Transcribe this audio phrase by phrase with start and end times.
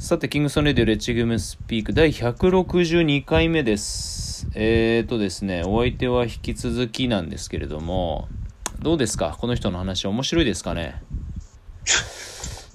[0.00, 4.48] さて、キングソンレディオレッチグムスピーク第162回目です。
[4.54, 8.26] えーとですね、お相手は引き続きなんですけれども、
[8.78, 9.36] どうですか？
[9.38, 11.02] この人の話面白いですかね？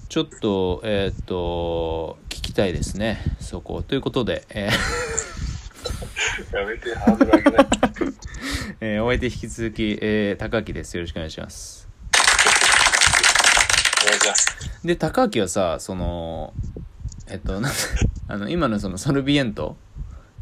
[0.08, 3.82] ちょっと、えーっと、聞きたいですね、そこ。
[3.82, 7.66] ということで、えーやめて、ハードル上げない。
[8.80, 10.96] えーお相手引き続き、えー高木です。
[10.96, 11.88] よろしくお願いします。
[14.04, 14.80] お願いします。
[14.84, 16.54] で、高木はさ、その、
[17.28, 17.72] えっと、なん
[18.28, 19.76] あの、今のそのソルビエント、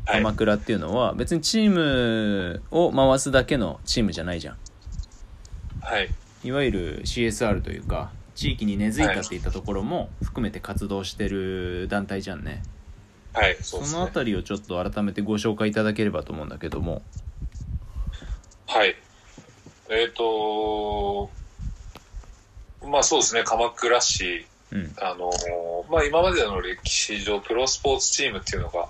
[0.07, 0.23] はい。
[0.23, 4.57] 鎌倉っていうのは別にチームを回すだけのチームじゃないじゃん
[5.81, 6.11] はい。
[6.43, 12.63] いわゆる CSR というか地域に根付いたっていったところも含めて活動してる団体じゃんね
[13.33, 13.57] はい。
[13.57, 14.01] そそうですね。
[14.01, 17.01] のあたりをちょっと改めてご紹介いただければと思うんだけども
[18.67, 18.95] はい。
[19.89, 21.31] えっ、と
[22.87, 24.95] まあそうですね、鎌倉市、うん。
[25.01, 25.31] あの
[25.91, 28.89] まあ今までの歴史上、プロスポーツチームっていうのが、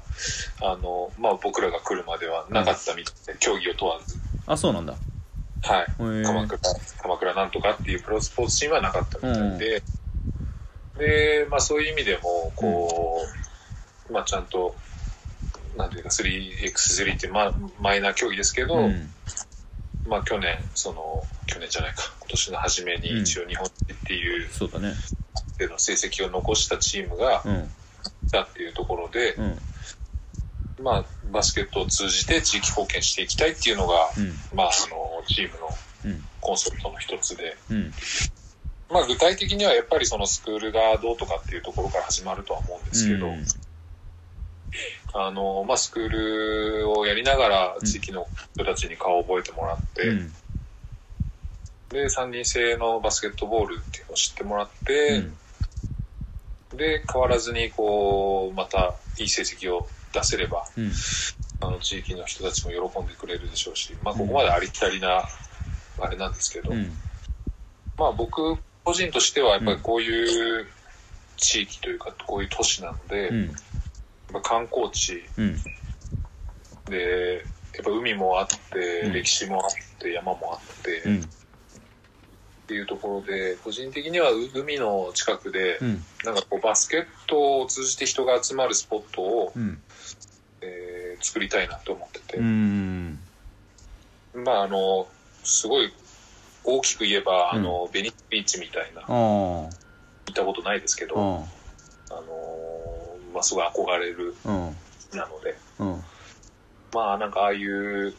[0.62, 4.94] あのまあ僕らが来るまではなかったみたいで、競技を問わず、あそうなんだ。
[5.62, 5.86] はい。
[6.24, 6.60] 鎌倉、
[7.02, 9.82] 鎌倉なんとかっていうプロスポーツチームはなかったみたいで、
[10.98, 13.22] で、まあそういう意味でも、こ
[14.08, 14.74] う、まあちゃんと、
[15.76, 19.10] なんていうか 3x3 ってまあマイナー競技ですけど、うん。
[20.06, 24.92] まあ去年、その、去年じゃないか、今年の初めに一応日本一っていうそうだね
[25.58, 27.70] での成績を残したチームがうん。
[28.26, 29.58] いたっていうところで、うん。
[30.82, 34.34] まあバスケットを通じて地域貢献していきたいっていうのが、うん。
[34.56, 35.70] まああの、チームの
[36.04, 36.24] うん。
[36.40, 37.92] コンセプトの一つで、うん。
[38.90, 43.44] まあ具体的にはやっぱりそのスクールがどうとかっていうところから始まるとは思うんですけど、うん。
[45.14, 50.32] あの、まあスクールをやりながら地域の人たちに顔を覚えてもらって、うん。
[51.90, 55.24] で、三人制のバスケットボールっていうのを知ってもらって、
[56.76, 60.92] で、変わらずにこう、またいい成績を出せれば、うん。
[61.60, 65.24] あの地域の人たちも喜んでくれるでしょうし、まあここまでありきたりな、
[65.98, 66.98] あれなんですけど、うん。
[67.96, 70.66] まあ僕個人としてはやっぱりこういう
[71.36, 73.54] 地域というか、こういう都市なので、うん。
[74.42, 75.62] 観光地うん。
[76.86, 79.12] で、やっぱ海もあって、うん。
[79.12, 81.02] 歴史もあって、山もあって、
[82.64, 86.02] っうんていうところで、個人的にはう海の近くで、うん。
[86.24, 89.78] なんかこうバスケットを通じて人が集まるスポットを、うん。
[90.62, 93.18] えー作りたいなと思ってて、うん。
[94.34, 95.06] まああの、
[95.44, 95.92] すごい
[96.64, 97.58] 大きく言えば、うん。
[97.60, 99.70] あの、ベニスビーチみたいな、あ行
[100.30, 101.48] ったことないですけど、
[102.10, 102.22] ああの
[103.32, 104.76] まあすごい憧れるうん。
[105.12, 106.04] なので、うん。
[106.92, 108.14] まあなんかああいう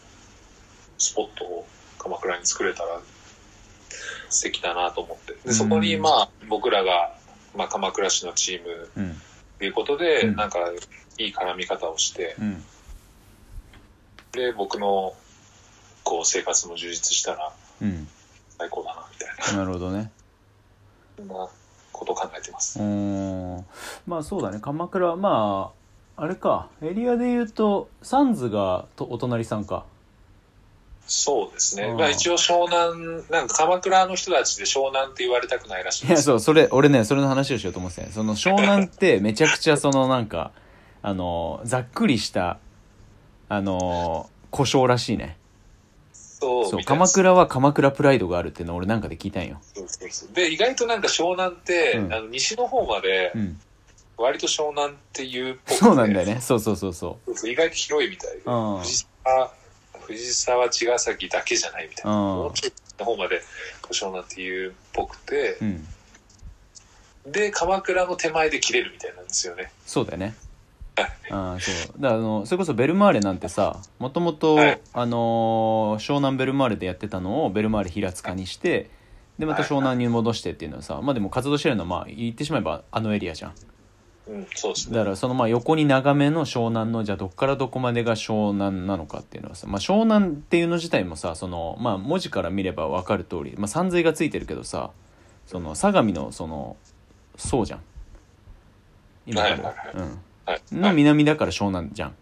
[0.98, 1.68] スポットを
[2.00, 3.02] 鎌倉に作れたら
[4.36, 5.34] 素敵だなと思って。
[5.46, 7.16] で、そこにうんまあ僕らが、
[7.56, 9.22] まあ鎌倉市のチームうん。
[9.58, 10.36] ということで、うん。
[10.36, 10.60] なんか
[11.18, 12.64] いい絡み方をして、うん。
[14.34, 15.14] で、僕の
[16.04, 18.08] こう生活も充実したらうん。
[18.58, 20.12] 最高だな、みたいな、なるほどね。
[21.18, 21.34] そんな
[21.92, 22.80] ことを考えてます。
[22.80, 22.86] うー。
[22.86, 23.66] ん
[24.06, 24.60] まあそうだね。
[24.60, 25.72] 鎌倉ま
[26.18, 26.70] ああれか。
[26.82, 29.86] エリアで言うとサンズがとお隣さんか
[31.08, 31.84] そうですね。
[31.84, 31.98] うん。
[31.98, 36.26] まあ一応湘南、なんか鎌倉の人たちで湘南って言われたくないらしいいやです。
[36.26, 38.10] そうそれ俺ねそれの話をしようと思ってたよ。
[38.14, 40.52] その湘南って めちゃくちゃそのなんか
[41.02, 42.58] あのざっくりした
[43.50, 45.38] あの故障らしいね。
[46.14, 46.88] そうそうみたいです。
[46.88, 49.60] 鎌倉は鎌倉プライドがあるっていうのを俺なんかで聞いたんよ。
[49.62, 50.34] そうそうそう。
[50.34, 52.14] で、意外となんか湘南って、うん。
[52.14, 53.60] あの西の方までう、ん。
[54.18, 55.76] 割と湘南っていうっぽくて。
[55.76, 56.40] そうなんだよね。
[56.42, 58.80] そうそうそうそそうそう意外と広いみたいで、うん。
[58.80, 59.52] 藤沢、
[60.06, 62.12] 藤沢、茅ヶ崎だけじゃないみたいな。
[62.12, 62.18] うん。
[62.18, 63.42] もうちょっとの方まで
[63.92, 65.58] 湘南っていうっぽくて。
[65.62, 65.88] う、うん。
[67.32, 69.72] で、鎌倉の手前で切れるみたいなんですよね。
[69.86, 70.36] そうだよね。
[70.96, 71.12] はい。
[71.30, 72.02] ああそう。
[72.02, 78.90] だからあのそれこそベルマーレなんてさもともと湘南ベルマーレでやってたのをベルマーレ平塚にして
[79.38, 83.54] でまた湘南に戻してっていうのはさまあでも活動してるのはまあ言ってしまえばあのエリアじゃん
[84.28, 84.98] うん、そうですね。
[84.98, 94.90] だからそのまあ横に長めの湘南のじゃあどっからどこまでが湘南なのかっていうのはさ、まあ、湘南っていうの自体もさその、まあ、文字から見れば分かる通り、まあ、山水がついてるけどさ
[95.46, 96.76] その相模のその
[97.38, 97.82] そうじゃん
[99.28, 100.62] 今から、はいはいはいうんはい。
[100.72, 102.16] の南だから湘南じゃん。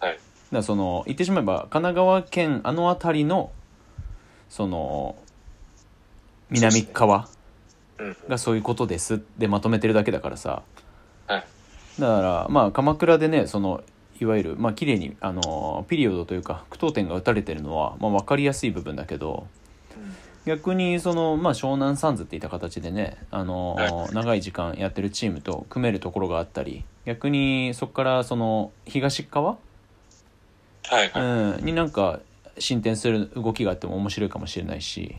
[0.00, 0.20] はいだか
[0.50, 3.50] らその言ってしまえば神奈川県あの辺りの
[4.48, 5.16] その
[6.50, 7.28] 南側
[7.98, 8.16] うん。
[8.28, 10.62] がそういうことですでまとめてるだけだからさはい。
[11.98, 13.82] だからまあ鎌倉でねその
[14.20, 19.46] いわゆるまあ綺麗にあのピリオドというか句読点が打たれてるのは、まあ、分かりやすい部分だけど
[20.44, 29.58] 逆にその、まあ、湘南サンズっていった形でね、あのは長い時間やってるチームと組めるところがあったり逆にそこからその東側、
[30.88, 31.22] はいはい。
[31.58, 32.20] うん、になんか
[32.58, 35.16] 進展する動きがあっても面白いかもしれないし。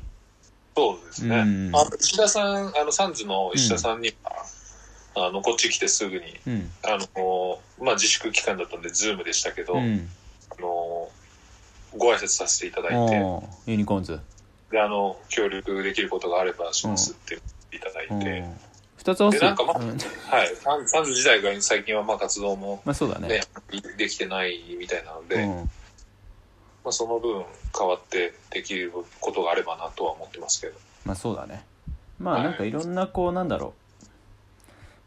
[0.76, 1.38] そうですね。
[1.38, 1.76] うん。
[1.76, 4.39] あ石田さん、あの、サンズの石田さんには、
[5.16, 6.72] あの、こっち来てすぐに、うん。
[6.84, 10.10] あの、まあ、自粛期間だったんで、ズームでしたけど、うん。
[10.58, 11.10] あの、
[11.98, 13.16] ご挨拶させていただいて、
[13.66, 14.20] ユニコーンズ。
[14.72, 17.42] で、あの、協力できることがあればしますって言っ
[17.72, 18.46] ていただいて、
[19.04, 19.40] 2つ合わせ。
[19.40, 19.90] でなんかまうん。
[19.90, 19.96] は
[20.44, 20.56] い。
[20.56, 23.28] サンサンズ自体が最近はまあ活動もまあそうだね。
[23.28, 23.42] ね、
[23.98, 25.56] できてないみたいなので、うん。
[26.84, 27.44] まあ、その分
[27.78, 30.74] 変わってできることがあればなとは思ってますけど。
[31.06, 31.66] まあそうだね。
[32.20, 33.89] まあはいなんかいろんなこうなんだろう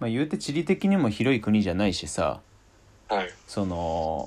[0.03, 2.41] まあ言うて地理的にも広い国じゃないしさ。
[3.09, 3.31] はい。
[3.47, 4.27] その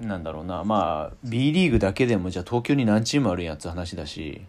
[0.00, 0.64] なんだろうな。
[0.64, 4.40] まあ B リーグだけでもじゃあ東京に何チームあるんやつ話だし。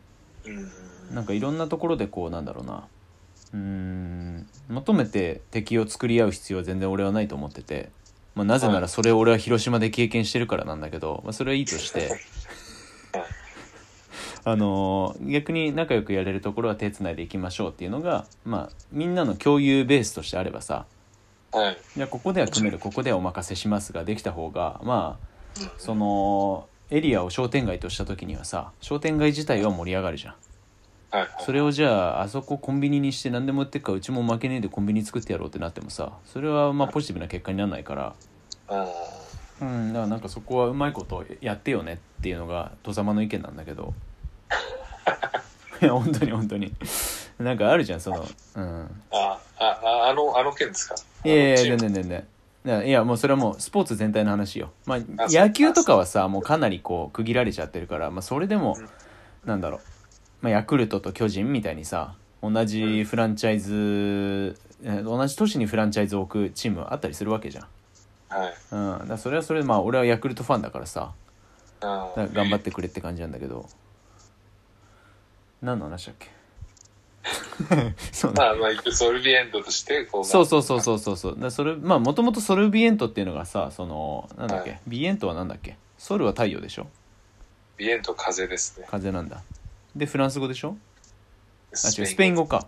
[0.45, 1.13] うん。
[1.13, 2.87] なんかいろんなところでこうなんだろうな。
[3.53, 4.47] うーん。
[4.69, 7.89] 求めて敵を作り合う必要は全然俺はないと思ってて、
[8.33, 12.07] まあ、なぜならそれを俺は広島で経験してるからなんだけど、まあ、それはいいとして。
[12.07, 12.19] は い
[14.43, 20.85] あのー逆に仲良くやれるところは手つないでいきましょうっていうのがまあみんなの共有ベースとしてあればさ
[21.51, 21.77] はい。
[21.95, 30.35] じゃあここでは組めるここではお任せしますができた方がまあそのエリアを商店街とした時にはさ商店街自体は盛り上がるじゃん。
[31.11, 31.27] はい。
[31.41, 38.15] それをじゃああそこコンビニにして何でも売ってっからうちも負けねえでコンビニ作ってやろうってなってもさそれはまあポジティブな結果にならないから。
[38.69, 38.87] あ
[39.61, 39.87] うん。
[39.89, 43.93] だからなんかそこはうまいことやってよねっていうのが戸様の意見なんだけど
[45.81, 46.73] いや本当に本当に。
[47.39, 48.25] なんかあるじゃんその
[48.55, 49.01] うん。
[49.11, 50.95] あ、あ、あ、あの、あの件ですか？
[51.25, 52.27] いやいや全然全然。
[52.63, 54.71] いやいやもうそれはもうスポーツ全体の話よ。
[54.85, 54.99] まあ
[55.29, 58.89] 野球とかはさもうかなりこう区切られちゃってるからまあそれでもうん。
[59.43, 59.81] なんだろう、
[60.41, 62.13] まあ、ヤクルトと巨人みたいにさ
[62.43, 67.65] 同じフランチャイズ、えー同じ都市にフランチャイズを置くチームあったりするわけじゃん、
[68.29, 68.53] はい。
[69.01, 71.13] うん、だそれはそれでまあ俺はヤクルトファンだからさ。
[71.81, 73.67] 頑張ってくれって感じなんだけど
[75.61, 76.29] 何の話だっけ？
[78.11, 81.39] そうまあ、まあ、ソルビエントとして、こう、そうそうそうそうそうそう。
[81.39, 84.81] だそれまあもともとソルビエントっていうのがさそのなんだっけ、はい。
[84.87, 85.77] viento はなんだっけ？
[85.97, 86.87] sol は太陽でしょ？
[87.77, 88.87] viento 風ですね。
[88.89, 89.43] 風なんだ。
[89.95, 90.75] でフランス語でしょ？
[91.73, 92.65] あ違うススペインペイン語か。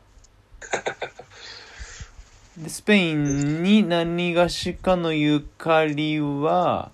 [2.58, 6.92] でスペインに何がしかのゆかりは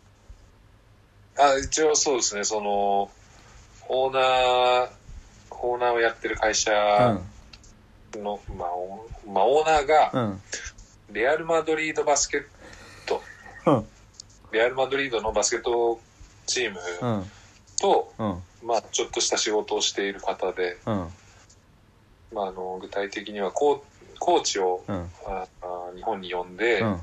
[1.37, 3.09] あ、一応そうですね、その、
[3.89, 4.89] オーナー、
[5.61, 7.21] オーナーをやってる会社うん
[8.17, 10.41] の、まあ、おまあ、オーナーが、うん。
[11.11, 12.43] レアル・マドリードバスケッ
[13.05, 13.21] ト、
[13.65, 13.85] うん。
[14.51, 15.99] レアル・マドリードのバスケット
[16.45, 17.31] チームうん。
[17.79, 18.67] と、うん。
[18.67, 21.07] まあ、ちょっとした仕事をしている方で、うん。
[22.33, 23.79] まあ、あの具体的にはコー
[24.19, 25.09] コーチをうん。
[25.25, 26.87] ああ日本に呼んで、うん。
[26.87, 27.01] まあ、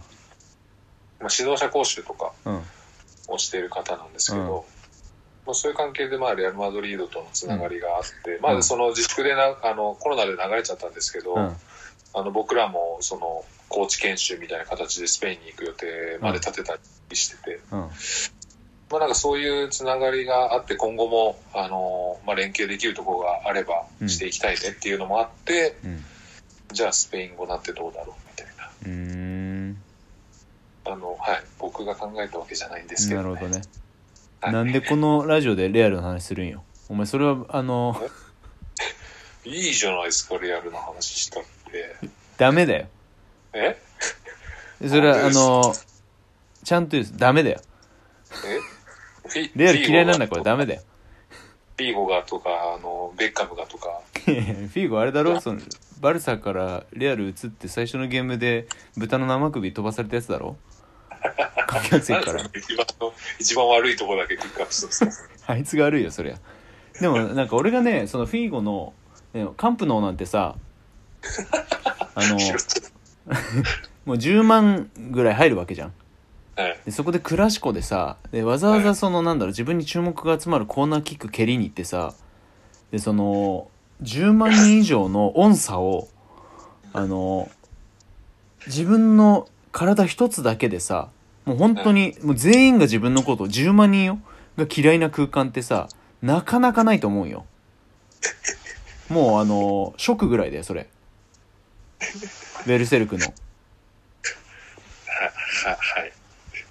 [1.36, 2.62] 指導者講習とかうん。
[3.28, 4.75] をしている方なんですけど、うん
[5.46, 11.56] まあ、そういう関係で、まあ、レアル・マドリードとのつながりがあって、まうんあ、その自粛でなあのコロナで流れちゃったんですけど、うん
[12.14, 16.78] あの僕らもそのコーチ研修みたいな形でスペインに行く予定まで立てた
[17.10, 17.88] りしてて、うんま
[18.92, 26.02] あ、なんかそういうつながりがあって今後もあの、まあ、連携できるところがあればうんしていきたいねっていうのもあって、うん
[26.72, 28.66] じゃあスペイン語なんてどうだろうみたいな。
[30.92, 33.62] あの、はい、僕が考えたわけじゃないんですけど、ね、なるほどね
[34.40, 34.52] はい。
[34.52, 36.62] なんでこのラジオでレアルの話するんよ？
[36.88, 38.00] お前それはあの
[39.44, 41.96] いいじゃないですかリアルな話したって。
[42.36, 42.86] ダメだよ。
[43.52, 43.76] え？
[44.88, 45.74] それはあの
[46.64, 47.60] ちゃんと言うダメだよ。
[49.34, 49.50] え？
[49.56, 50.82] レアル嫌いなんだこれダメだよ。
[51.76, 54.00] フィーゴがとかあのベッカムがとか。
[54.24, 55.40] フィーゴあれだろ？
[55.40, 55.60] その
[56.00, 58.66] バルサからレアル移って最初のゲームで
[58.96, 60.56] 豚の生首飛ばされたやつだろ？
[61.66, 62.42] かけやすいから。
[62.54, 65.22] 一番の一番悪いところだけピックアップするんです。
[65.22, 66.38] かあいつが悪いよそりゃ。
[67.00, 68.92] でもなんか俺がねそのフィーゴの
[69.34, 70.56] ねカンプノーなんてさ
[72.14, 72.38] あの
[74.06, 75.92] もう10万ぐらい入るわけじゃん。
[76.56, 76.80] はい。
[76.86, 82.14] でそこでクラシコでさでわざわざそのなんだろう自分に注目が集まるコーナーキック蹴りに行ってさ
[82.90, 83.68] でその
[84.02, 86.08] 10万人以上の音差を
[86.92, 87.50] あの
[88.66, 91.10] 自分の体一つだけでさ
[91.46, 94.18] もう本当にもう全員が自分のことを10万人よ
[94.58, 95.88] が嫌いな空間ってさ
[96.20, 97.46] なかなかないと思うよ。
[99.08, 100.88] もうあのショックぐらいだよそれ。
[102.66, 103.26] ベルセルクの。
[103.26, 103.30] は
[105.70, 106.12] ははい。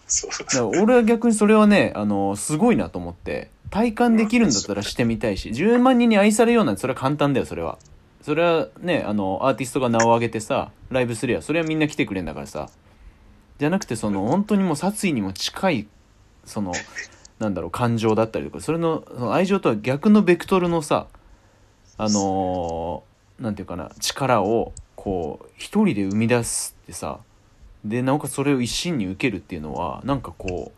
[0.07, 0.31] そう。
[0.31, 7.77] だから俺は逆にそれはねあのすごいなと思って体感できるんだったらしてみたいし10万人に愛されようなんてそれは簡単だよそれは。
[8.21, 12.69] それはねあのアーティストが名を挙げてさライブすりゃそれはみんな来てくれんだからさ
[13.59, 15.87] じゃなくてその本当にもう殺意にも近い
[16.43, 16.73] その
[17.39, 21.07] なんだろう感情だったりとかそれのその愛情とは逆のベクトルのさ
[21.97, 27.19] あのーなんていうかな力をこう一人で生み出すってさ
[27.83, 30.71] でなおかつそれを一心に受けるっていうのはなんかこ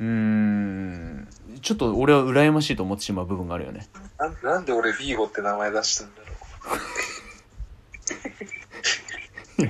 [0.00, 1.28] ううーん
[1.60, 3.86] ちょっと俺は羨ましいと思ってしまう部分があるよね。
[4.18, 6.32] なんなんで俺フィーゴって名前出したんだろ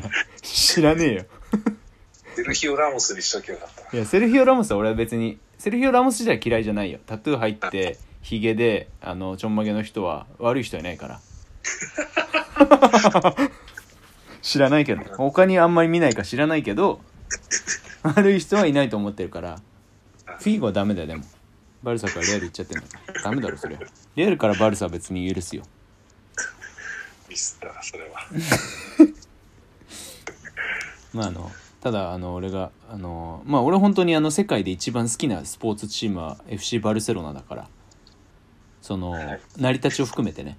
[0.40, 1.22] 知らねえよ。
[1.22, 1.26] う。
[2.34, 3.96] セルヒオ・ラモスにしときゃよかった。
[3.96, 6.98] いやセルフィオ・ラモスは俺は別にセルフィオ・ラモス自体嫌いじゃないよ。
[7.06, 11.20] タトゥー入ってヒゲであのちょんまげの人は悪い人いないから。
[14.42, 15.02] 知らないけど。
[15.16, 17.00] 他にあんまり見ないか知らないけど
[18.02, 19.60] 悪い人はいないと思ってるから。
[20.38, 21.24] フィーゴはダメだよでも。
[21.82, 23.78] バルサからレアル行っちゃってんだからダメだろそれ。
[24.16, 25.64] レアルからバルサは別に許すよ。
[27.28, 28.26] ミスったな、それは。
[31.12, 31.50] まああの
[31.82, 37.68] ただあの俺があのまあ俺本当にあの世界で一番好きなスポーツチームは FC バルセロナだから
[38.80, 39.40] そのはい。
[39.56, 40.58] 成り立ちを含めてね。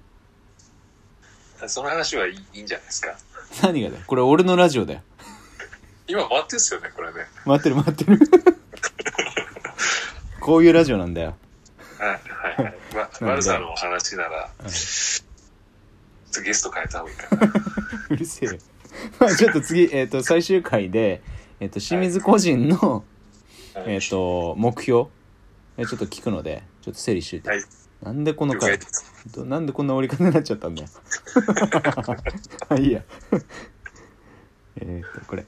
[1.66, 3.16] その話はいいいいんじゃないですか？
[3.62, 4.02] 何がだよ？
[4.06, 5.00] これ俺のラジオだよ。
[6.06, 7.20] 今回ってんすよね、これね。
[7.46, 8.18] 待ってる待ってる。
[10.40, 11.34] こういうラジオなんだよ。
[11.98, 12.74] はい、はい、はい。
[13.20, 14.68] ま、バルサの話なら、うん。
[14.68, 15.24] ちょ
[16.32, 17.52] っとゲスト変えた方がいいかな。
[18.10, 18.58] うるせえよ
[19.18, 21.22] まあちょっと次、えっと最終回で、
[21.60, 23.04] えっと清水個人の、
[23.86, 25.06] えっと目標
[25.76, 27.62] えちょっと聞くのでちょっと整理しといて、はい。
[28.02, 28.78] なんでこの回
[29.36, 30.88] なんでこんな折り方になっちゃったんだよ。
[32.68, 33.02] あいいや。
[34.76, 35.42] えっと、これ。